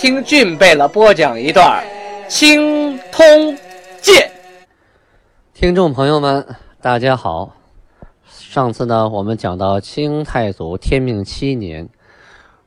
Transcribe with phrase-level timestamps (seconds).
[0.00, 1.84] 听俊贝勒播讲一段
[2.28, 3.26] 《青通
[4.00, 4.30] 剑》。
[5.52, 6.46] 听众朋友们，
[6.80, 7.56] 大家好。
[8.28, 11.88] 上次呢，我们讲到清太祖天命七年，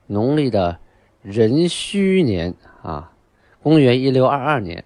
[0.08, 0.78] 农历的
[1.24, 2.54] 壬戌年
[2.84, 3.14] 啊，
[3.64, 4.84] 公元一六二二年，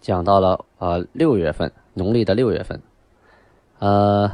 [0.00, 2.80] 讲到了呃六月份，农历的六月份。
[3.80, 4.32] 呃，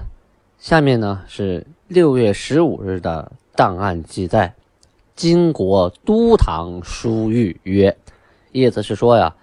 [0.58, 4.54] 下面呢是六月十五日的档案记载。
[5.20, 7.98] 金国都堂书谕曰
[8.52, 9.36] ：“意思是说呀，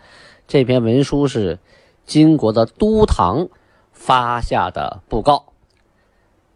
[0.47, 1.59] 这篇文书是
[2.03, 3.47] 金国的都堂
[3.91, 5.53] 发下的布告。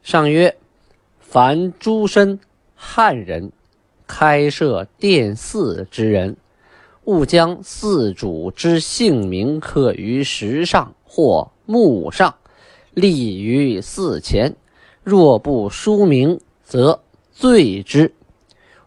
[0.01, 0.57] 上曰：
[1.19, 2.39] 凡诸身
[2.73, 3.51] 汉人
[4.07, 6.35] 开设殿寺之人，
[7.03, 12.33] 勿将寺主之姓名刻于石上或木上，
[12.95, 14.55] 立于寺前。
[15.03, 18.11] 若不书名，则罪之。”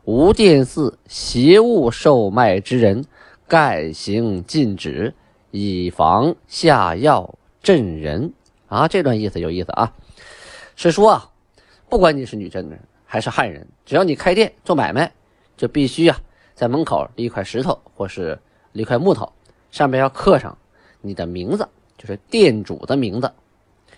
[0.05, 3.07] 无殿寺邪物售卖之人，
[3.49, 5.15] 概行禁止，
[5.51, 8.35] 以防下药镇人。
[8.69, 9.95] 啊，这段意思有意思啊，
[10.77, 11.31] 是说啊，
[11.89, 15.11] 不管你是女真人还是汉人，只要你开店做买卖，
[15.57, 16.21] 就必须啊，
[16.55, 18.39] 在门口立一块石头或是
[18.73, 19.33] 立块木头，
[19.71, 20.59] 上面要刻上
[21.01, 21.67] 你的名字，
[21.97, 23.33] 就是店主的名字，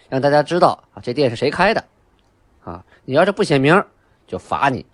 [0.09, 1.83] 让大家知道啊，这店是谁开的。
[2.63, 3.83] 啊，你要是不写名，
[4.27, 4.87] 就罚你。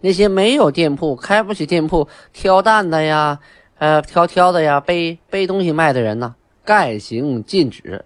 [0.00, 3.38] 那些没有店铺、开不起店铺、挑担的呀，
[3.78, 6.34] 呃，挑挑的呀，背背东西卖的人呢，
[6.64, 8.04] 概行禁止，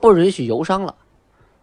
[0.00, 0.94] 不允许游商了。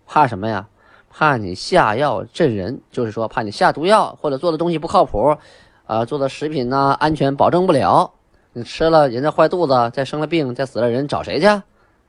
[0.06, 0.68] 怕什么呀？
[1.16, 5.38] 怕你下药镇人，就是说怕你下毒药或者做的东西不靠谱，
[5.86, 8.12] 啊，做的食品呢安全保证不了，
[8.54, 11.46] 你吃了人家坏肚子，再生了病，再死了人找谁去？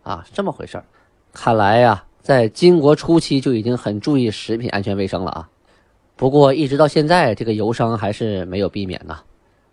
[0.03, 0.83] 啊，这么回事
[1.35, 5.49] 看来呀，在金国初期就已经很注意食品安全卫生了啊。
[6.17, 9.21] 不过，一直到现在，这个游商还是没有避免呐。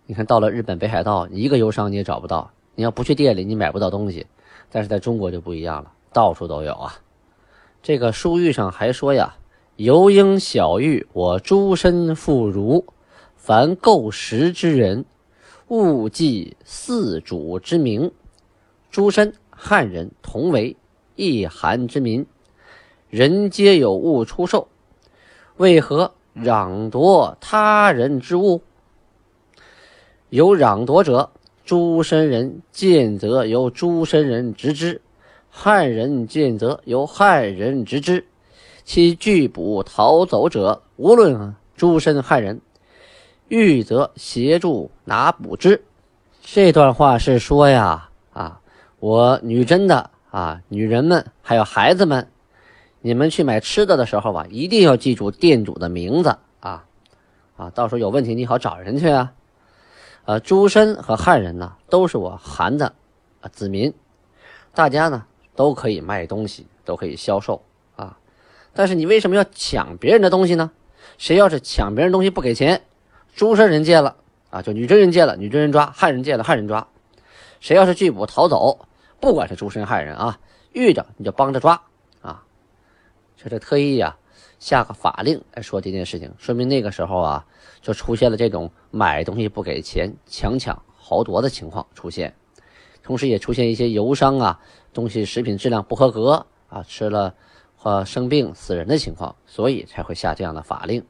[0.06, 2.50] 你看到了日本北海道，一个游商你也找不到。
[2.74, 4.26] 你要不去店里，你买不到东西。
[4.68, 6.98] 但是在中国就不一样了，到处都有啊。
[7.80, 9.36] 这个书玉上还说呀
[9.76, 12.84] ：“游应小玉，我诸身妇孺，
[13.36, 15.04] 凡购食之人，
[15.68, 18.10] 勿记四主之名。
[18.90, 20.76] 诸身汉人同为
[21.14, 22.26] 一韩之民，
[23.10, 24.66] 人皆有物出售，
[25.56, 28.62] 为何？”攘夺他人之物，
[30.30, 31.30] 有攘夺者，
[31.64, 35.00] 诸身人见则由诸身人执之；
[35.50, 38.26] 汉人见则由汉人执之。
[38.84, 42.60] 其拒捕逃走者，无论诸身汉人，
[43.48, 45.84] 欲则协助拿捕之。
[46.40, 48.60] 这段话是说呀，啊，
[48.98, 52.26] 我女真的啊，女人们还有孩子们。
[53.04, 56.84] 你们去买吃的的时候吧，一定要记住店主的名字啊，
[57.56, 59.32] 啊，到时候有问题你好找人去啊。
[60.24, 62.94] 呃，诸身和汉人呢，都是我韩的
[63.40, 63.92] 啊子民，
[64.72, 65.24] 大家呢
[65.56, 67.60] 都可以卖东西，都可以销售
[67.96, 68.16] 啊。
[68.72, 70.70] 但是你为什么要抢别人的东西呢？
[71.18, 72.82] 谁要是抢别人东西不给钱，
[73.34, 74.14] 诸身人借了
[74.50, 76.86] 啊，就女真人借了，女真人抓；汉人借了，汉人抓。
[77.58, 78.86] 谁要是拒捕逃走，
[79.18, 80.38] 不管是诸身汉人啊，
[80.72, 81.82] 遇着你就帮着抓。
[83.36, 84.16] 这是特意呀，
[84.58, 87.46] 下个法令来说这件事情，说明那个时候啊，
[87.80, 92.34] 就出现了这种买东西不给钱、强抢豪夺的情况出现，
[93.02, 94.60] 同时也出现一些游商啊，
[94.92, 97.34] 东西食品质量不合格啊，吃了
[97.76, 101.04] 或生病死人的情况，所以才会下这样的法令。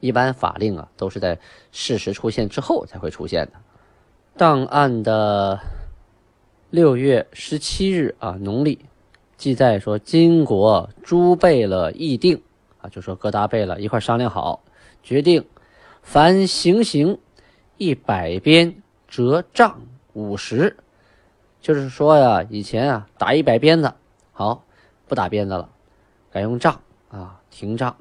[0.00, 1.38] 一般法令啊，都是在
[1.70, 3.52] 事实出现之后才会出现的。
[4.36, 5.60] 档案的
[6.70, 8.84] 六月十七日啊，农历。
[9.44, 12.42] 记载说，金国诸贝勒议定
[12.78, 14.62] 啊，就说各大贝勒一块商量好，
[15.02, 15.44] 决定
[16.02, 17.18] 凡行刑
[17.76, 19.82] 一百鞭折杖
[20.14, 20.78] 五十，
[21.60, 23.92] 就是说呀，以前啊打一百鞭子，
[24.32, 24.64] 好
[25.06, 25.68] 不打鞭子了，
[26.32, 26.80] 改用杖
[27.10, 27.94] 啊，停杖，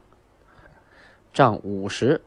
[1.33, 2.21] 杖五十，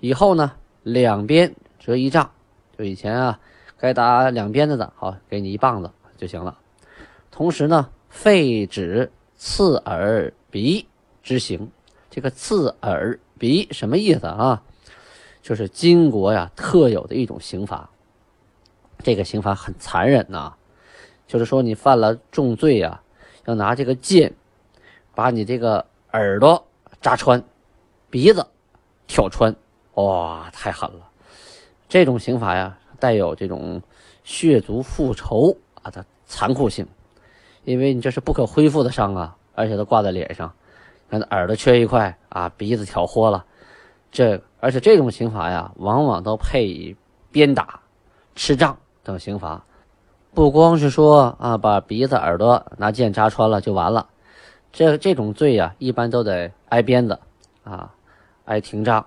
[0.00, 0.52] 以后呢
[0.82, 2.30] 两边折一杖，
[2.76, 3.40] 就以前啊
[3.78, 6.58] 该打两鞭子的，好给你一棒子就行了，
[7.30, 7.88] 同时呢。
[8.14, 10.86] 废止刺耳鼻
[11.22, 11.68] 之刑，
[12.08, 14.62] 这个刺耳鼻什么意思啊？
[15.42, 17.90] 就是金国呀特有的一种刑罚。
[19.02, 20.54] 这个刑罚很残忍呐，
[21.26, 23.02] 就是说你犯了重罪呀，
[23.46, 24.32] 要拿这个剑
[25.14, 26.66] 把你这个耳朵
[27.02, 27.42] 扎穿，
[28.08, 28.46] 鼻子
[29.08, 29.54] 挑穿，
[29.94, 31.10] 哇，太狠了！
[31.88, 33.82] 这种刑罚呀，带有这种
[34.22, 36.86] 血族复仇啊的残酷性，
[37.64, 40.52] 因为你这是不可恢复的伤啊，而且都挂在脸上，
[41.10, 43.44] 看耳朵缺一块啊，鼻子挑豁了，
[44.12, 46.96] 这而且这种刑罚呀，往往都配以
[47.30, 47.80] 鞭打、
[48.34, 48.76] 吃杖。
[49.02, 49.62] 等刑罚，
[50.32, 54.08] 不光是说啊，把鼻子、耳朵拿剑扎穿了就完了，
[54.72, 57.18] 这这种罪呀，一般都得挨鞭子，
[57.64, 57.92] 啊，
[58.46, 59.04] 挨廷杖。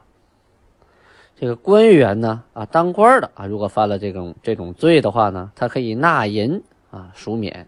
[1.35, 6.61] 这个官员呢，啊，当官的啊，如果犯了这种这种罪的话呢，他可以纳银
[6.91, 7.67] 啊，赎免，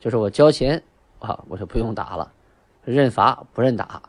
[0.00, 0.82] 就是我交钱
[1.18, 2.30] 啊，我就不用打了，
[2.84, 4.02] 认罚不认打。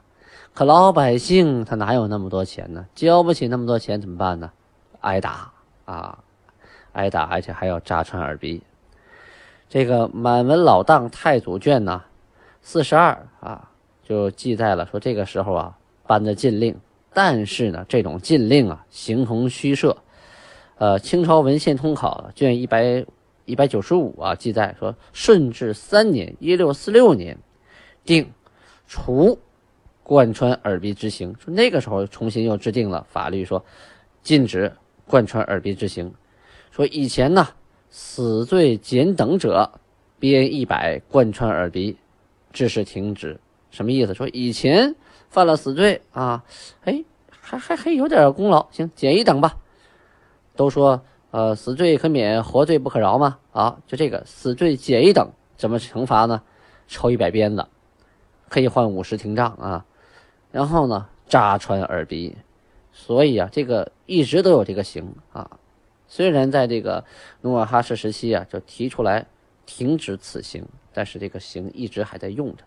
[0.53, 2.86] 可老百姓他哪有那么多钱呢？
[2.94, 4.51] 交不起那么多钱怎么办呢？
[5.01, 5.51] 挨打
[5.86, 6.19] 啊！
[6.91, 8.62] 挨打，而且还要扎穿耳鼻。
[9.69, 12.03] 这个《满文老档太祖卷》呢，
[12.62, 13.69] 四十二啊，
[14.03, 16.75] 就记载了说，这个时候啊颁的禁令，
[17.13, 19.95] 但是呢，这种禁令啊形同虚设。
[20.80, 23.06] 呃，《清朝文献通考》卷一百
[23.50, 27.40] 一百九十五啊记载说，顺治三年（一六四六年）
[28.06, 28.31] 定
[28.86, 29.40] 除
[30.04, 33.66] 贯穿耳鼻之刑，说那个时候重新又制定了法律，说
[34.22, 34.72] 禁止
[35.07, 36.13] 贯穿耳鼻之刑。
[36.69, 37.48] 说以前呢，
[37.90, 39.72] 死罪减等者，
[40.19, 41.98] 鞭一百，贯穿耳鼻，
[42.54, 43.40] 致使停止。
[43.72, 44.13] 什么意思？
[44.13, 44.96] 说以前
[45.30, 46.44] 犯了死罪啊，
[46.84, 49.57] 哎，还还还有点功劳，行，减一等吧。
[50.56, 53.37] 都说呃，死罪可免，活罪不可饶嘛。
[53.51, 56.41] 啊，就这个死罪减一等，怎么惩罚呢？
[56.87, 57.67] 抽一百鞭子，
[58.47, 59.85] 可以换五十廷杖啊。
[60.51, 62.35] 然后呢，扎穿耳鼻。
[62.91, 65.59] 所以啊，这个一直都有这个刑啊。
[66.07, 67.05] 虽然在这个
[67.41, 69.27] 努尔哈赤时期啊，就提出来
[69.67, 72.63] 停止此刑，但是这个刑一直还在用着。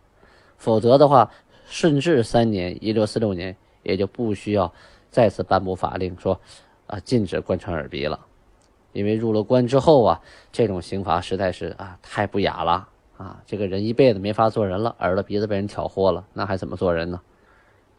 [0.57, 1.29] 否则的话，
[1.67, 4.73] 顺治三年（一六四六年）也就不需要
[5.11, 6.41] 再次颁布法令说
[6.87, 8.27] 啊禁止贯穿耳鼻了。
[8.93, 10.21] 因为入了关之后啊，
[10.53, 13.43] 这种刑罚实在是啊太不雅了啊！
[13.47, 17.21] 这个人一辈子没法做人了，耳朵鼻子被人挑豁了，那还怎么做人呢？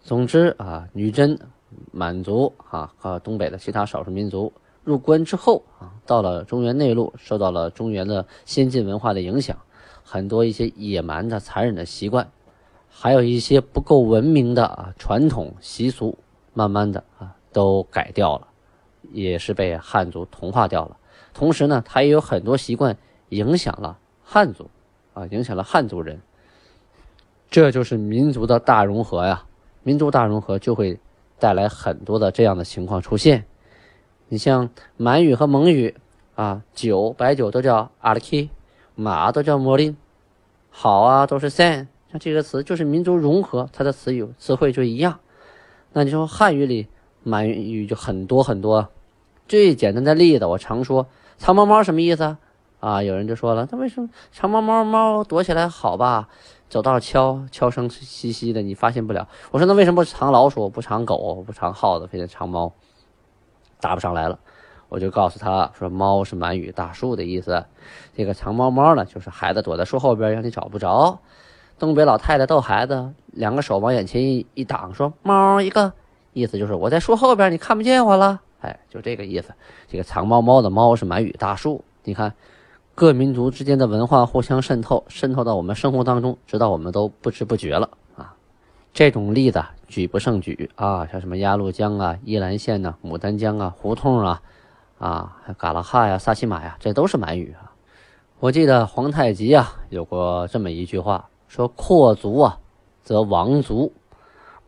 [0.01, 1.40] 总之啊，女真、
[1.92, 4.51] 满族啊和东北的其他少数民族。
[4.84, 9.57] 入关之后啊，到了中原内陆，受到了中原的先进文化的影响，
[10.04, 12.30] 很多一些野蛮的、残忍的习惯，
[12.89, 16.18] 还有一些不够文明的啊传统习俗，
[16.54, 18.48] 慢慢的啊都改掉了，
[19.12, 20.98] 也是被汉族同化掉了。
[21.34, 22.98] 同时呢，他也有很多习惯
[23.30, 24.70] 影响了汉族，
[25.14, 26.22] 啊，影响了汉族人。
[27.50, 29.46] 这就是民族的大融合呀！
[29.84, 31.00] 民族大融合就会
[31.40, 33.46] 带来很多的这样的情况出现。
[34.30, 35.96] 你像满语和蒙语
[36.36, 38.50] 啊，酒白酒都叫阿拉 k
[38.96, 39.96] 马都叫莫林，
[40.72, 45.20] 好啊都是 san，像这个词就是民族融合，它的词语词汇就一样。
[45.92, 46.88] 那你说汉语里
[47.24, 48.90] 满语就很多很多，
[49.48, 52.38] 最简单的例子我常说，藏猫猫什么意思
[52.80, 53.02] 啊？
[53.02, 56.28] 有人就说了，那为什么藏猫猫猫躲起来好吧？
[56.70, 59.28] 走道悄悄声兮兮的，你发现不了。
[59.52, 62.74] 我说那为什么不藏老鼠，不藏狗，不藏耗子，非得藏猫？
[63.80, 64.40] 答不上来了，
[64.90, 67.65] 我就告诉他说：“猫是满语大树的意思，
[68.15, 71.20] 这个藏猫猫呢，就是孩子躲在树后边，让你找不着。
[71.77, 75.94] 东北老太太逗孩子，两个手往眼前一一挡，说猫一个，
[76.34, 78.42] 意思就是我在树后边，你看不见我了。
[78.62, 79.54] 哎，就这个意思。
[79.88, 81.84] 这个藏猫猫的猫是满语大树。
[82.04, 82.34] 你看，
[82.96, 88.36] 各民族之间的文化互相渗透，渗透到我们生活当中，直到我们都不知不觉了啊。
[88.94, 89.63] 这种例子。”
[89.94, 94.42] 举不胜举啊，像什么鸭绿江啊、依兰县呐、牡丹江啊、胡同啊，
[94.98, 97.70] 啊，嘎拉哈呀、萨其马呀，这都是满语啊。
[98.40, 102.58] 我记得皇太极啊有过这么一句话，说扩族啊
[103.04, 103.94] 则亡族，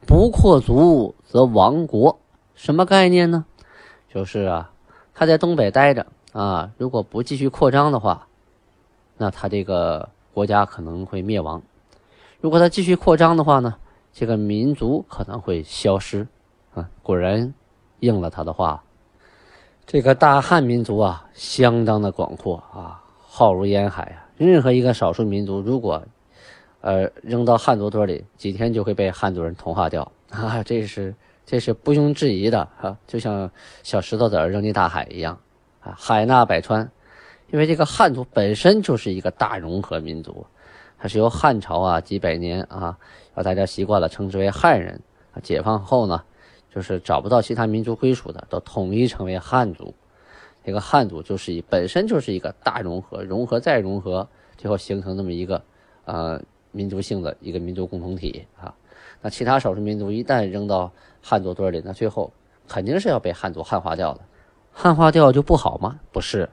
[0.05, 2.19] 不扩足则亡国。
[2.53, 3.45] 什么概念呢？
[4.07, 4.71] 就是啊，
[5.13, 8.27] 他在东北待着啊，如果不继续扩张的话，
[9.17, 11.62] 那他这个国家可能会灭亡；
[12.39, 13.75] 如果他继续扩张的话呢？
[14.13, 16.25] 这个民族可能会消失，
[16.74, 17.53] 啊，果然
[18.00, 18.81] 应了他的话。
[19.85, 24.24] 这个大汉民族啊，相当的广阔啊，浩如烟海啊。
[24.38, 26.01] 任何一个少数民族，如果
[26.85, 33.49] 呃扔到汉族堆里，几天就会被汉族人同化掉 啊，这是这是不庸置疑的啊，就像
[33.81, 35.35] 小石头子扔进大海一样
[35.81, 36.87] 啊，海纳百川。
[37.51, 40.45] 因为这个汉族本身就是一个大融合民族。
[40.97, 42.97] 它是由汉朝啊几百年啊，
[43.33, 45.01] 让大家习惯了称之为汉人。
[45.41, 46.23] 解放后呢，
[46.73, 49.93] 就是找不到其他民族归属的，都统一成为汉族。
[50.63, 54.27] 这个汉族就是一本身就是一个大融合，融合再融合，
[54.57, 55.61] 最后形成这么一个
[56.05, 56.41] 呃
[56.75, 58.74] 民族性的一个民族共同体啊。
[59.22, 60.91] 那其他少数民族一旦扔到
[61.24, 62.32] 汉族堆里，那最后
[62.67, 64.20] 肯定是要被汉族汉化掉的。
[64.72, 66.00] 汉化掉就不好吗？
[66.12, 66.50] 不是，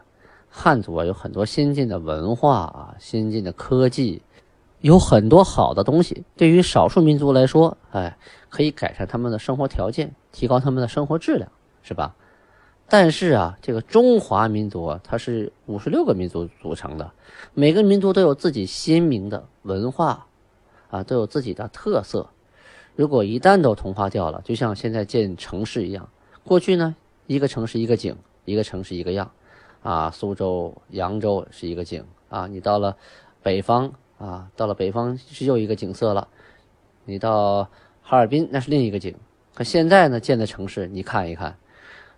[0.49, 4.23] 汉族啊有很多先进的文化啊，先进的科技，
[4.81, 6.25] 有很多好的东西。
[6.37, 8.17] 对于少数民族来说，哎，
[8.49, 11.51] 可以改善他们的生活条件，提高他们的生活质量，
[11.83, 12.15] 是吧？
[12.93, 17.11] 但是啊，这个中华民族啊，它是五十六个民族组成的，
[17.55, 20.27] 每个民族都有自己鲜明的文化，
[20.91, 22.29] 啊，都有自己的特色。
[22.95, 26.07] 如果一旦都同化掉了，就像现在建城市一样，
[26.45, 26.95] 过去呢，
[27.27, 29.31] 一个城市一个景，一个城市一个样，
[29.83, 32.95] 啊，苏州、扬州是一个景啊，你到了
[33.43, 36.29] 北方啊，到了北方是又一个景色了，
[37.07, 37.71] 你到
[38.03, 39.15] 哈尔滨那是另一个景。
[39.55, 41.57] 可现在呢，建的城市你看一看，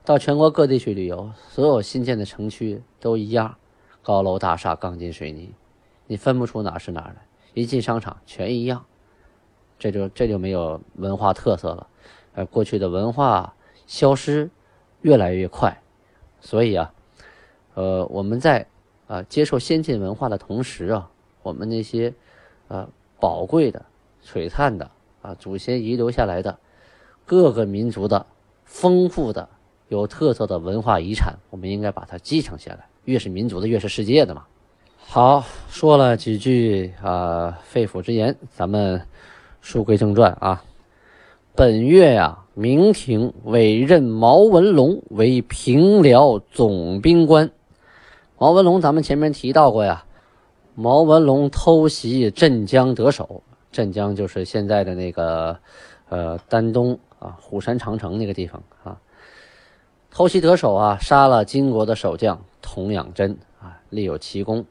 [0.05, 3.57] 到全国各地去旅游，所有新建的城区都一样，
[4.03, 5.55] 高楼大厦、钢筋水泥，
[6.07, 7.27] 你分不出哪是哪儿来。
[7.55, 8.85] 一进商场全一样。
[9.79, 11.87] 这就这就没有文化特色了，
[12.35, 13.55] 呃，过去的文化
[13.87, 14.51] 消失
[15.01, 15.83] 越来越快，
[16.41, 16.93] 所以啊，
[17.75, 18.67] 呃，我们在
[19.07, 21.11] 啊接受先进文化的同时啊，
[21.43, 22.15] 我们那些
[22.69, 23.85] 呃宝贵的、
[24.23, 24.91] 璀璨的
[25.23, 26.59] 啊祖先遗留下来的
[27.25, 28.27] 各个民族的
[28.65, 29.49] 丰富的、
[29.89, 32.87] 有特色的文化遗产，我们应该把它继承下来。
[33.05, 34.45] 越是民族的，越是世界的嘛。
[34.99, 39.03] 好，说了几句啊肺腑之言，咱们。
[39.67, 40.63] 书归正传啊，
[41.55, 47.51] 本月呀，明廷委任毛文龙为平辽总兵官。
[48.37, 50.05] 毛文龙，咱们前面提到过呀。
[50.75, 55.59] 毛文龙偷袭镇江得手，镇江就是现在的那个
[56.11, 59.01] 呃丹东啊，虎山长城那个地方啊。
[60.15, 64.65] 偷袭得手啊，杀了金国的守将童养真啊，立有奇功。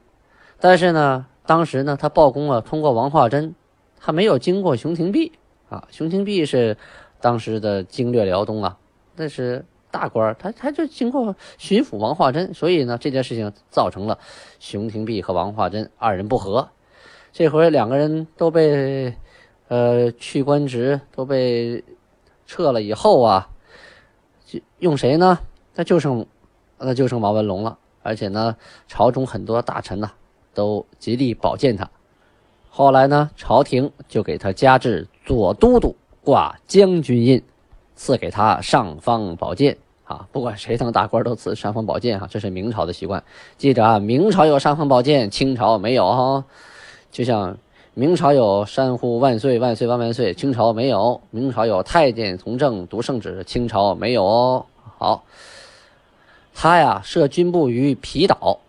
[0.57, 3.53] 但是呢，当时呢，他报功了，通过王化贞。
[4.00, 5.33] 他没有经过熊廷弼
[5.67, 6.77] 啊，熊廷弼是
[7.19, 8.77] 当时的经略辽东啊，
[9.17, 14.17] 那是大官他他就经过巡抚王化贞，所以呢，这件事情造成了
[14.59, 16.69] 熊廷弼和王化贞二人不和。
[17.33, 19.13] 这回两个人都被
[19.67, 21.83] 呃去官职，都被
[22.45, 23.50] 撤了以后啊，
[24.79, 25.39] 用谁呢？
[25.75, 26.25] 那就剩
[26.77, 27.77] 那就剩毛文龙了。
[28.01, 28.57] 而且呢，
[28.88, 30.12] 朝中很多大臣呐，
[30.53, 31.89] 都极力保荐他。
[32.69, 37.41] 后来呢，朝廷就给他加至左都督，挂将军印，
[37.95, 40.27] 赐给他尚方宝剑啊！
[40.31, 43.24] 不管谁当大官都赐尚方宝剑哈，这是明朝的习惯。
[43.57, 46.45] 记着啊，明朝有尚方宝剑，清朝没有哈。
[47.10, 47.57] 就像
[47.95, 54.65] 明朝有山呼万岁万岁万万岁，清朝没有；明朝有太监从政读圣旨，清朝没有哦。
[54.97, 55.23] 好，
[56.55, 58.59] 他呀设军部于皮岛，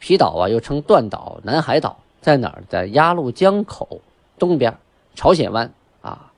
[0.00, 1.98] 皮岛啊又称断岛、南海岛。
[2.20, 2.64] 在哪儿？
[2.68, 4.00] 在鸭绿江口
[4.40, 4.76] 东边，
[5.14, 6.32] 朝鲜湾啊，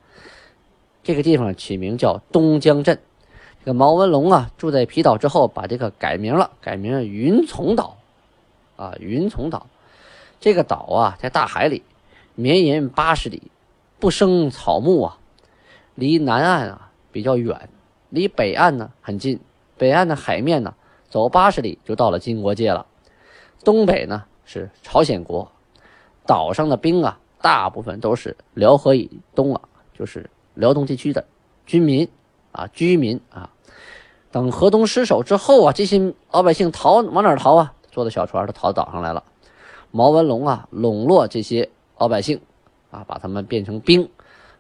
[1.03, 2.99] 这个地方起名叫东江镇。
[3.61, 7.97] 这个毛文龙啊，住在皮岛之后，把这个改名了，改名云从岛
[8.77, 9.67] 啊，云从岛。
[10.39, 11.83] 这个岛啊，在大海里，
[12.37, 13.51] 绵延八十里，
[13.99, 15.19] 不生草木啊，
[15.95, 17.71] 离南岸啊比较远，
[18.11, 19.41] 离北岸呢很近。
[19.79, 20.75] 北岸的海面呢，
[21.09, 22.87] 走八十里就到了金国界了。
[23.65, 25.51] 东北呢是朝鲜国。
[26.27, 29.61] 岛上的兵啊，大部分都是辽河以东啊，
[29.99, 31.25] 就是辽东地区的
[31.65, 32.09] 军民
[32.53, 33.51] 啊、居民啊。
[34.31, 37.73] 等河东失守之后啊，这些老百姓逃往哪逃啊？
[37.91, 39.25] 坐的小船都逃到岛上来了。
[39.91, 42.41] 毛文龙啊，笼络这些老百姓
[42.91, 44.09] 啊，把他们变成兵，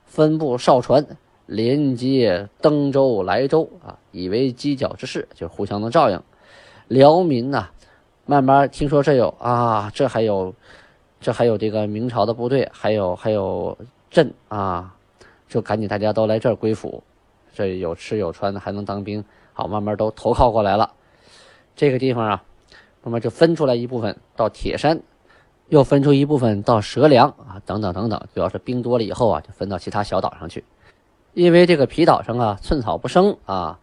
[0.05, 1.05] 分布哨船，
[1.47, 6.23] 连接登州、莱州啊，以为犄角之势，就互相的照应。
[6.89, 7.69] 辽民呐，
[8.25, 10.55] 慢慢听说这有啊，这还有。
[11.19, 13.77] 这还有这个明朝的部队，还有还有
[14.11, 14.95] 镇啊，
[15.49, 17.03] 就赶紧大家都来这儿归附，
[17.55, 19.25] 这有吃有穿的，还能当兵，
[19.55, 20.93] 好，慢慢都投靠过来了。
[21.75, 22.45] 这个地方啊，
[23.03, 25.01] 慢慢就分出来一部分到铁山，
[25.69, 28.21] 又分出一部分到蛇梁啊，等等等等。
[28.35, 30.65] 主要是兵多了以后啊，就分到其他小岛上去。
[31.35, 33.79] 因为这个皮岛上啊，寸草不生啊，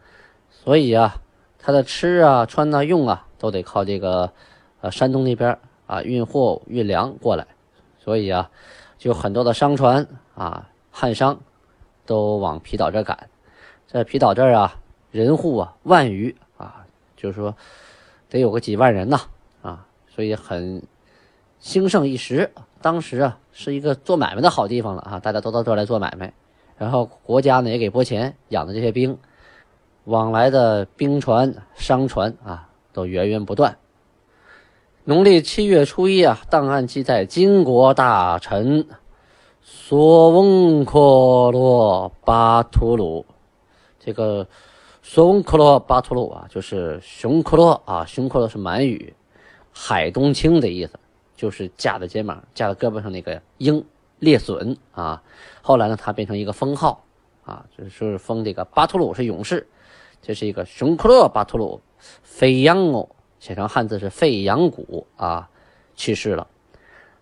[0.49, 1.15] 所以啊，
[1.59, 4.31] 他的吃啊、穿啊、用啊，都得靠这个
[4.81, 5.57] 呃山东那边。
[5.85, 7.45] 啊，运货运粮过来，
[7.99, 8.49] 所以啊，
[8.97, 11.37] 就很多的商船啊，汉商
[12.05, 13.29] 都往皮岛这赶。
[13.85, 14.79] 在皮岛这儿啊，
[15.11, 16.85] 人户啊万余啊，
[17.17, 17.53] 就是说
[18.29, 19.19] 得有个几万人呐
[19.61, 20.81] 啊，所以很
[21.63, 22.51] 兴盛一时。
[22.81, 26.33] 当时啊，是一个做买卖的好地方了啊，大家都到这儿来做买卖。
[26.77, 29.17] 然后国家呢也给拨钱养的这些兵，
[30.03, 33.77] 往来的兵船、商船啊都源源不断。
[35.05, 38.85] 农历七月初一啊，档案记载，金国大臣
[39.61, 40.99] 索翁克
[41.51, 43.25] 洛巴图鲁，
[43.97, 44.45] 这个
[45.01, 49.13] 索翁克洛巴图鲁啊，就是熊克洛啊，熊克洛是满语，
[49.71, 50.99] 海东青的意思，
[51.43, 53.85] 就是架在肩膀、架在胳膊上那个鹰
[54.19, 55.21] 猎隼啊。
[55.61, 57.03] 后来呢，他变成一个封号
[57.43, 59.67] 啊，就是封这个巴图鲁是勇士，
[60.21, 61.81] 这是一个熊克勒巴图鲁
[62.21, 63.09] 飞扬哦。
[63.41, 65.49] 写成汉字是费扬古啊，
[65.97, 66.47] 去世了。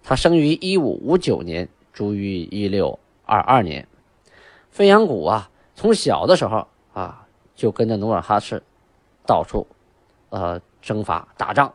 [0.03, 3.87] 他生于一五五九年，卒于一六二二年。
[4.69, 7.25] 费扬古啊，从小的时候啊，
[7.55, 8.61] 就跟着努尔哈赤
[9.25, 9.65] 到处
[10.29, 11.73] 呃征伐打仗，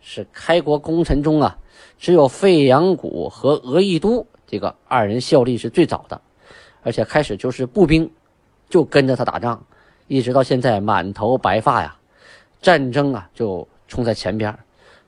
[0.00, 1.58] 是开国功臣中啊，
[1.98, 6.20] 只有费扬古和额亦都这个二人效力是最早的，
[6.82, 8.10] 而且开始就是步兵，
[8.68, 9.64] 就跟着他打仗，
[10.06, 11.96] 一直到现在满头白发呀。
[12.62, 14.56] 战争啊，就冲在前边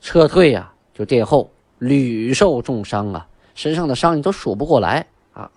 [0.01, 5.51] 撤退呀就殿后，屡受重伤啊，身上的伤你都数不过来啊，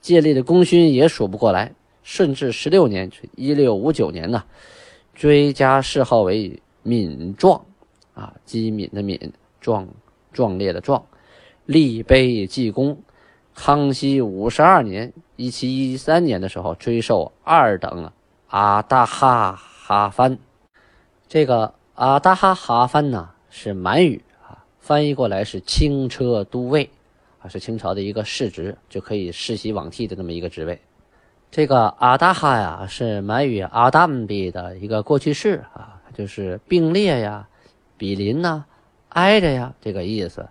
[0.00, 1.72] 建立的功勋也数不过来。
[2.02, 4.42] 顺治十六年，一六五九年呢，
[5.14, 7.62] 追加谥号为敏壮，
[8.18, 9.86] 啊，机敏的敏，壮
[10.32, 11.06] 壮烈的壮，
[11.66, 12.98] 立碑记功。
[13.54, 18.12] 康熙五十二年，一七一三年的时候，追授二等
[18.48, 20.38] 阿达哈哈藩。
[21.28, 26.88] 这个阿达哈哈藩呢是满语啊，翻译过来是轻车都尉
[27.40, 30.80] 啊，是清朝的一个世职，就可以世袭罔替的那么一个职位。
[31.50, 37.48] 这个阿达哈呀是满语阿达姆比的一个过去式啊，就是并列呀、
[37.98, 38.64] 比邻呐、
[39.10, 40.48] 挨着呀这个意思。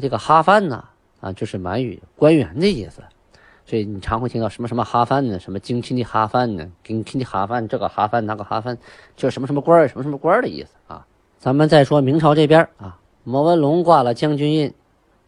[0.00, 0.84] 这个哈范呢
[1.20, 3.02] 啊，就是满语官员的意思。
[3.66, 5.38] 所以你常会听到什么什么哈范呢？
[5.38, 6.68] 什么京亲的哈范呢？
[6.82, 8.76] 京亲的哈范，这个哈范那个哈范，
[9.14, 11.06] 就是什么什么官，什么什么官的意思啊。
[11.38, 14.74] 咱们再说明朝这边啊，毛文龙挂了将军印，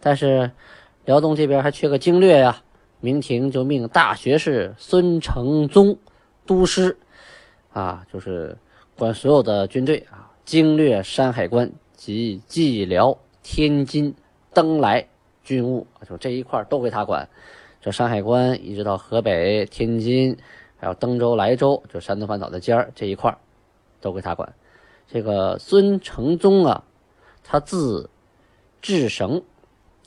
[0.01, 0.51] 但是
[1.05, 2.63] 辽东这边还缺个经略呀。
[3.01, 5.99] 明廷就命大学士孙承宗
[6.47, 6.97] 督师，
[7.73, 8.57] 啊，就是
[8.97, 14.15] 管所有的军队啊，经略山海关及蓟辽、天津、
[14.53, 15.09] 登莱
[15.43, 17.29] 军务，就这一块都归他管。
[17.81, 20.37] 这山海关一直到河北、天津，
[20.77, 23.37] 还有登州、莱州，就山东半岛的尖儿这一块
[24.01, 24.55] 都归他管。
[25.09, 26.85] 这个孙承宗啊，
[27.43, 28.09] 他字
[28.81, 29.43] 志绳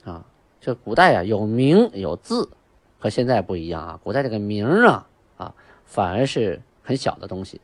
[0.04, 0.26] 啊，
[0.62, 2.50] 这古代啊有名有字，
[2.98, 4.00] 和现在不一样啊。
[4.04, 5.54] 古代这个名啊啊，
[5.86, 7.60] 反而是很小的东西，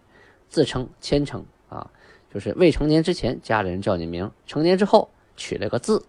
[0.50, 1.46] 自称谦称，
[2.34, 6.06] 就是未成年之前家里人叫你名，成年之后取了个字，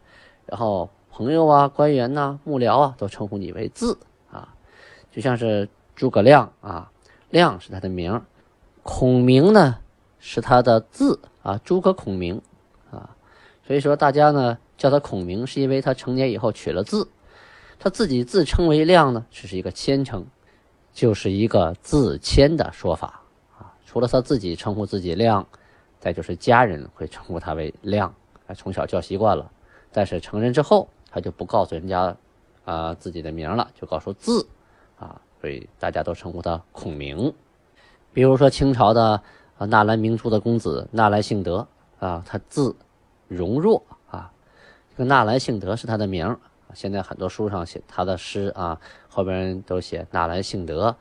[0.47, 0.91] 然后。
[1.15, 3.99] 朋友啊，官员呐，幕僚啊，都称呼你为字
[4.31, 4.55] 啊，
[5.11, 6.91] 就像是诸葛亮啊，
[7.29, 8.23] 亮是他的名，
[8.83, 9.77] 孔明呢
[10.19, 12.41] 是他的字啊，诸葛孔明
[12.91, 13.15] 啊，
[13.67, 17.07] 所以说大家呢叫他孔明，是因为他成年以后取了字，
[17.79, 20.27] 他自己自称为亮呢，只是一个谦称，
[20.95, 23.21] 就是一个自谦的说法
[23.59, 23.77] 啊。
[23.85, 25.47] 除了他自己称呼自己亮，
[26.03, 28.13] 再就是家人会称呼他为亮，
[28.47, 29.49] 啊，从小叫习惯了，
[29.91, 30.89] 但是成人之后。
[31.15, 32.17] 他就不告诉人家，
[32.65, 34.49] 啊自己的名了，就告诉字，
[34.99, 37.35] 啊，所以大家都称呼他孔明。
[38.15, 39.21] 比如说清朝的
[39.59, 41.69] 啊纳兰明珠的公子纳兰性德
[42.01, 42.75] 啊，他字
[43.29, 44.33] 容若啊，
[44.89, 46.35] 这个纳兰性德是他的名。
[46.73, 50.97] 现在很多书上写他的诗啊，后边都写纳兰性德，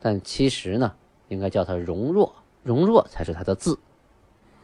[0.00, 0.92] 但其实呢，
[1.28, 2.34] 应该叫他容若，
[2.64, 3.78] 容若才是他的字。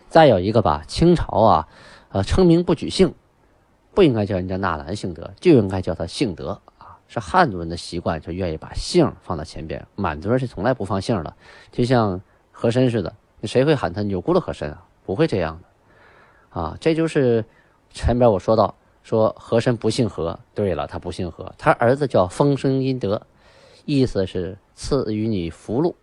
[0.08, 1.68] 再有一个吧，清朝啊，
[2.10, 3.14] 呃，称名不举姓。
[3.94, 7.00] 不应该叫人家纳兰性德，就应该叫他性德啊！
[7.08, 9.84] 是汉族人的习惯，就愿意把姓放在前边。
[9.96, 11.34] 满族人是从来不放姓的，
[11.72, 12.20] 就像
[12.52, 14.84] 和珅似的，谁会喊他钮钴禄和珅啊？
[15.04, 16.76] 不会这样的啊！
[16.80, 17.44] 这就是
[17.90, 20.38] 前边我说到，说和珅不姓和。
[20.54, 23.26] 对了，他不姓和，他儿子叫丰绅殷德，
[23.84, 25.96] 意思是赐予你福禄，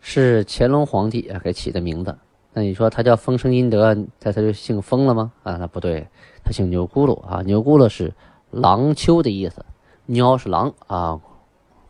[0.00, 2.16] 是乾隆皇帝给起的名字。
[2.58, 5.30] 那你说他叫丰绅殷德，他他就姓风了吗？
[5.42, 6.08] 啊，那不对。
[6.42, 8.14] 他姓钮钴禄啊，钮钴禄是
[8.50, 9.62] 狼丘的意思，
[10.06, 11.20] 鸟是狼啊，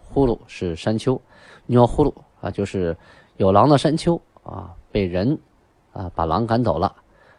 [0.08, 1.20] 呼噜是山丘，
[1.66, 2.96] 鸟呼噜啊，就是
[3.36, 5.38] 有狼的山丘啊，被人
[5.92, 6.96] 啊把狼赶走了，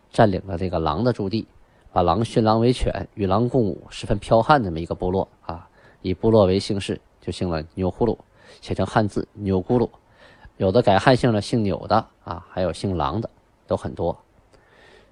[0.10, 1.46] 占领了这个狼的驻地，
[1.92, 5.68] 把狼驯狼为犬，与狼共舞，十分剽悍的这么一个部落啊，
[6.02, 8.18] 以部落为姓氏，就姓了钮呼禄，
[8.62, 9.90] 写成汉字钮钴禄，
[10.58, 13.30] 有的改汉姓了，姓钮的啊，还有姓郎的，
[13.68, 14.18] 都很多。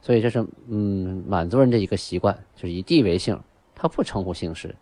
[0.02, 3.40] 所以这是嗯满族人的一个习惯，就是以地为姓，
[3.74, 4.76] 他不称呼姓氏。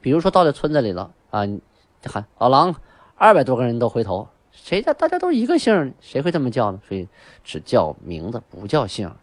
[0.00, 2.74] 比如说到了村子里了啊，就喊老狼，
[3.16, 6.80] 二百多个人都回头，谁家大家都一个姓，谁会这么叫呢？
[6.86, 7.08] 所以
[7.44, 9.14] 只叫名字，不叫姓。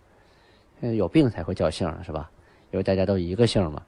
[0.80, 2.32] 嗯，有病才会叫姓是吧？
[2.72, 3.84] 因为大家都一个姓嘛。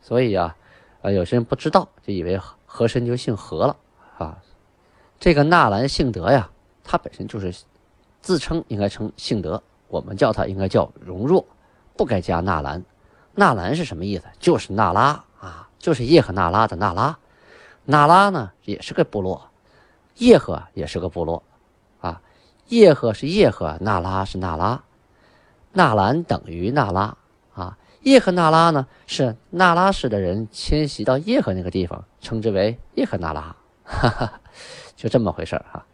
[0.00, 0.56] 所以啊，
[1.02, 3.76] 啊，有些人不知道，就以为和珅就姓何了
[4.18, 4.38] 啊。
[5.20, 6.50] 这个纳兰性德呀，
[6.84, 7.54] 他本身就是
[8.20, 11.44] 自称应该称性德，我们叫他应该叫容若，
[11.96, 12.84] 不该加纳兰。
[13.34, 14.24] 纳兰是什么意思？
[14.38, 17.18] 就是那拉啊，就是叶赫那拉的那拉。
[17.84, 19.50] 那拉呢也是个部落，
[20.16, 21.42] 叶赫也是个部落
[22.00, 22.20] 啊。
[22.68, 24.82] 叶赫是叶赫，那拉是那拉，
[25.72, 27.16] 纳兰等于那拉
[27.54, 27.78] 啊。
[28.02, 34.40] 叶赫那拉呢是那拉氏的人迁徙到叶赫那个地方，称之为叶赫那拉，哈哈，
[34.98, 35.86] 就这么回事儿哈。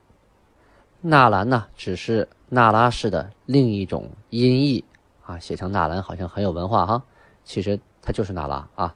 [1.03, 4.83] 纳兰呢只是那拉氏的另一种音译
[5.27, 7.03] 啊，写成纳兰好像很有文化哈。
[7.45, 8.95] 其实它就是那拉啊，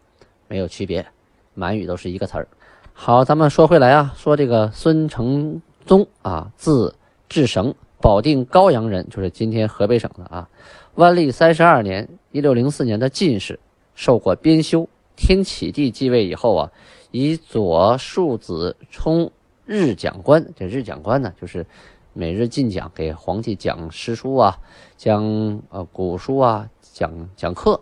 [0.49, 1.07] 没有区别，
[1.53, 2.49] 满语都是一个词儿。
[2.95, 6.97] 好，咱们说回来啊，说这个孙承宗啊，字
[7.29, 10.49] 志绳，保定高阳人，就是今天河北省的啊。
[10.95, 13.61] 万历三十二年（一六零四年）的进士，
[13.95, 14.89] 受过编修。
[15.15, 16.73] 天启帝继位以后啊，
[17.11, 19.31] 以左庶子充
[19.69, 20.45] 日讲官。
[20.57, 21.67] 这日讲官呢，就是
[22.15, 24.59] 每日进讲，给皇帝讲诗书啊，
[24.97, 27.79] 讲呃古书啊，讲讲课。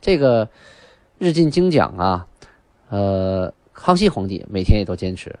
[0.00, 0.48] 这个
[1.18, 2.28] 日进精讲啊，
[2.88, 5.34] 呃，康熙皇帝每天也都坚持，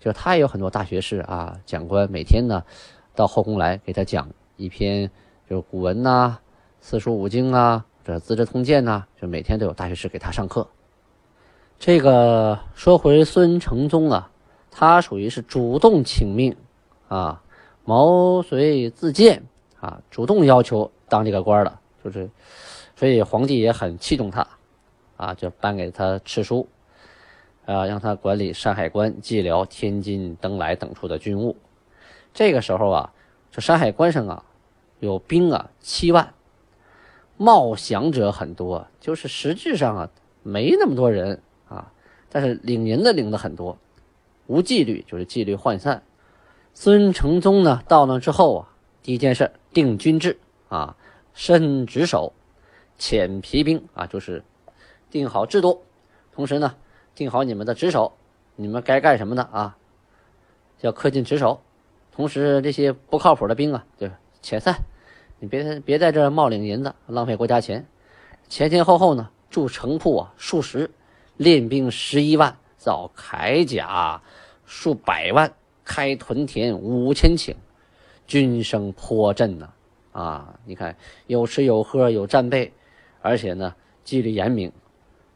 [0.00, 2.64] 就他也有很多大学士啊，讲官每天呢
[3.14, 5.10] 到后宫来给他讲一篇，
[5.48, 6.38] 就是古文呐、
[6.80, 10.66] 四书五经啊、这《资治通鉴》呐，就每天都有大学士给他上课。
[11.78, 14.30] 这个说回孙承宗啊，
[14.78, 16.54] 他属于是主动请命
[17.08, 17.42] 啊，
[17.86, 19.42] 毛遂自荐
[19.80, 22.28] 啊，主动要求当这个官的，就是。
[22.94, 24.46] 所以皇帝也很器重他，
[25.18, 26.66] 啊，就颁给他敕书，
[27.66, 31.56] 啊，让他管理山海关、蓟辽、天津、登莱等处的军务。
[32.32, 33.12] 这个时候啊，
[33.50, 34.42] 这山海关上啊，
[35.00, 36.32] 有兵啊七万，
[37.36, 40.10] 冒降者很多，就是实质上啊
[40.42, 41.92] 没那么多人啊，
[42.30, 43.76] 但是领银的领的很多，
[44.46, 46.02] 无纪律，就是纪律涣散。
[46.74, 48.68] 孙承宗呢到那之后啊，
[49.02, 50.96] 第一件事定军制啊，
[51.34, 52.32] 申职守。
[52.98, 54.42] 遣皮兵啊，就是
[55.10, 55.82] 定好制度，
[56.32, 56.76] 同时呢，
[57.14, 58.16] 定好你们的职守，
[58.54, 59.76] 你们该干什么的啊，
[60.80, 61.60] 要恪尽职守。
[62.10, 64.06] 同时，这些不靠谱的兵啊，就
[64.42, 64.76] 遣散，
[65.40, 67.86] 你别别在这冒领银子，浪费国家钱。
[68.48, 70.90] 前前后后呢，筑城铺啊数十，
[71.36, 72.56] 练兵十一万，
[72.86, 74.22] 造铠甲
[74.64, 75.52] 数百万，
[75.84, 77.56] 开屯田五千顷，
[78.28, 79.70] 军声颇震呐。
[80.12, 80.96] 啊，你看
[81.26, 82.72] 有吃有喝有战备。
[83.22, 84.70] 而且呢，纪律严明。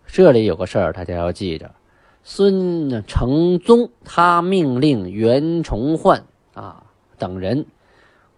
[0.06, 1.74] 这里有个事儿，大家要记着：
[2.22, 6.84] 孙承宗他命令袁崇焕啊
[7.18, 7.66] 等人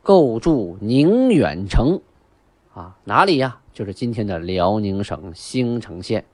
[0.03, 2.01] 构筑宁远城
[2.73, 3.59] 啊，哪里呀？
[3.75, 6.25] 就是今天的辽宁省兴城县。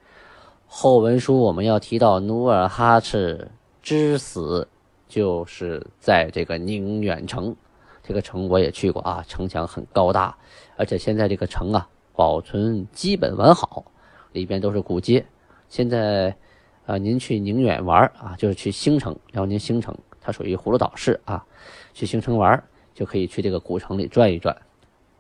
[0.68, 3.50] 后文书我们要提到努尔哈赤
[3.82, 4.68] 之死，
[5.08, 7.56] 就是在这个宁远城。
[8.02, 10.36] 这个城我也去过啊，城墙很高大，
[10.76, 11.88] 而且现在这个城啊。
[12.14, 13.84] 保存基本完好，
[14.32, 15.24] 里边都是古街。
[15.68, 16.36] 现在，
[16.84, 21.46] 啊，您去宁远玩啊，就是去兴城，辽宁兴城，它属于葫芦岛市啊。
[21.94, 22.60] 去兴城玩
[22.92, 24.56] 就可以去这个古城里转一转。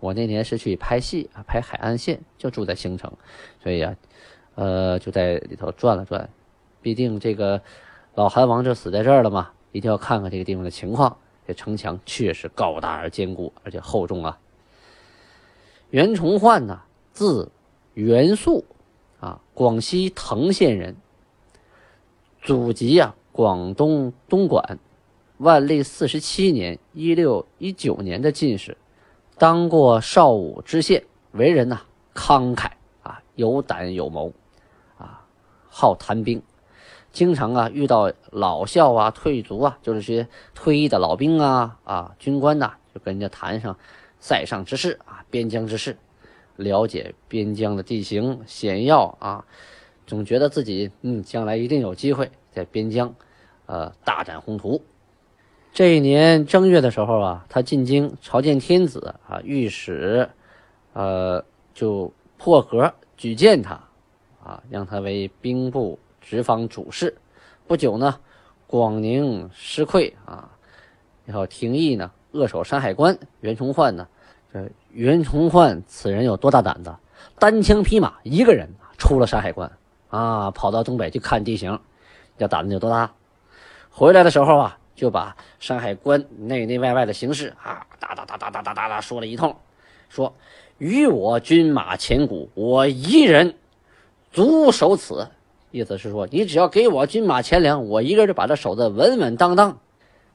[0.00, 3.12] 我那年是去拍戏啊，拍海岸线，就住在兴城，
[3.62, 3.94] 所以啊，
[4.58, 6.28] 呃，就在里头转了转。
[6.82, 7.62] 毕竟这个
[8.16, 11.16] 老韩王就死在这儿了嘛，一定要看看这个地方的情况。
[11.46, 14.36] 这城墙确实高大而坚固，而且厚重啊。
[15.90, 16.82] 袁崇焕呢？
[17.12, 17.52] 字
[17.94, 18.64] 元素，
[19.20, 20.96] 啊，广西藤县人。
[22.42, 24.80] 祖籍啊，广东东莞。
[25.36, 28.76] 万历四十七年（一六一九年）的进士，
[29.38, 31.04] 当过邵武知县。
[31.30, 32.70] 为人呐，慷慨
[33.04, 34.32] 啊，有胆有谋，
[35.68, 36.42] 好谈兵。
[37.10, 43.76] 经常啊，遇到老校啊、退卒啊，就是些退役的老兵啊、啊军官呐，就跟人家谈上
[44.20, 45.96] 塞上之事啊、边疆之事。
[46.56, 49.44] 了解边疆的地形险要啊，
[50.06, 53.14] 总觉得自己嗯将来一定有机会在边疆，
[53.66, 54.82] 呃大展宏图。
[55.72, 60.28] 这一年正月的时候啊，他进京朝见天子啊，御史，
[60.92, 63.87] 呃就破格举荐他，
[64.48, 67.14] 啊让他为兵部直方主事。
[67.66, 68.18] 不久呢，
[68.66, 70.48] 广宁失溃啊，
[71.26, 74.08] 然后廷义呢扼守山海关，袁崇焕呢。
[74.50, 76.94] 这袁崇焕此人有多大胆子？
[77.38, 79.70] 单枪匹马一个人出了山海关
[80.08, 81.78] 啊，跑到东北去看地形，
[82.38, 83.12] 要胆子有多大？
[83.90, 89.54] 回来的时候啊，就把山海关内内外外的形势啊，哒哒哒哒哒哒哒哒说了一通，
[90.08, 90.34] 说
[90.78, 93.54] 与我军马千古，我一人
[94.32, 95.28] 足守此。
[95.70, 99.76] 意思是说，你只要给我军马钱粮，我一个人就把这守得稳稳当当。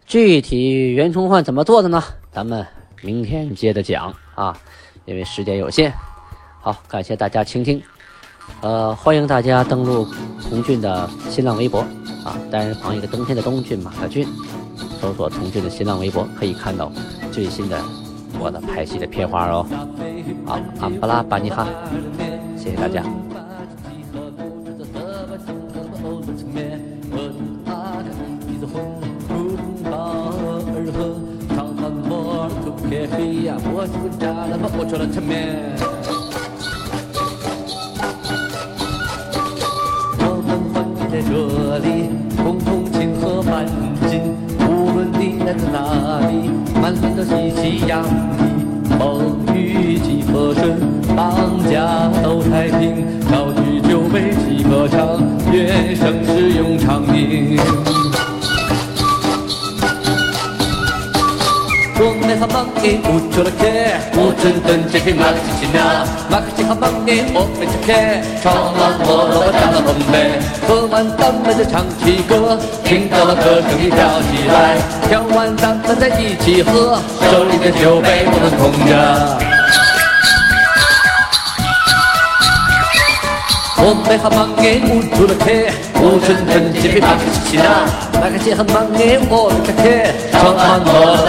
[0.05, 2.03] 具体袁崇焕怎么做的呢？
[2.31, 2.65] 咱们
[3.01, 4.55] 明天接着讲啊，
[5.05, 5.91] 因为时间有限。
[6.61, 7.81] 好，感谢大家倾听。
[8.61, 10.07] 呃，欢迎大家登录
[10.41, 11.79] 童俊的新浪微博
[12.23, 14.27] 啊，单人旁一个冬天的冬俊马的俊，
[15.01, 16.91] 搜索童俊的新浪微博，可以看到
[17.31, 17.81] 最新的
[18.39, 19.65] 我的拍戏的片花哦。
[20.45, 21.67] 好，安布拉巴尼哈，
[22.55, 23.03] 谢谢大家。
[34.23, 34.29] 这
[41.79, 42.09] 里
[42.43, 43.65] 共同庆贺满
[44.09, 44.21] 锦，
[44.59, 46.49] 无论你来自哪里，
[46.81, 48.07] 满脸都喜气洋溢。
[48.97, 50.79] 风雨几何顺，
[51.15, 57.59] 当家都太平，高举酒杯几歌唱，愿盛世永长宁。
[61.95, 63.61] 我们和邦尼布鲁克
[64.11, 65.77] 不准争先恐马克西奇那
[66.29, 67.93] 马克西和邦尼我们是克
[68.41, 69.77] 超了摩洛加的
[70.11, 74.77] 杯喝完咱们就唱起歌清早到课声飘起来
[75.07, 79.53] 跳完咱们再一起喝手里的酒杯我都空着
[83.85, 84.79] 我们和邦尼
[85.11, 85.45] 布鲁克
[86.01, 87.85] 舞春春，吉普塔，吉普塔，
[88.21, 89.51] 那个吉和玛尼火火
[89.81, 90.87] 切，唱完我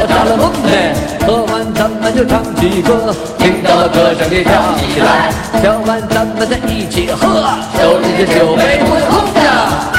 [0.09, 7.45] 唱了梦的，喝完咱们就唱起歌，听到了歌声的跳起来，跳完咱们再一起喝，
[7.79, 9.94] 手里的酒杯不是空的。